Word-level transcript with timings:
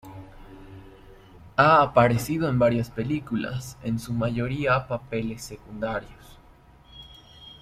Ha 1.57 1.83
aparecido 1.83 2.49
en 2.49 2.57
varias 2.57 2.89
películas, 2.89 3.77
en 3.83 3.99
su 3.99 4.13
mayoría 4.13 4.87
papeles 4.87 5.43
secundarios. 5.43 6.39